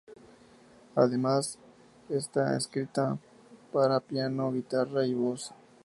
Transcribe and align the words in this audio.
Además, 0.95 1.59
está 2.09 2.57
escrita 2.57 3.19
para 3.71 3.99
piano, 3.99 4.51
guitarra 4.51 5.05
y 5.05 5.13
voz. 5.13 5.53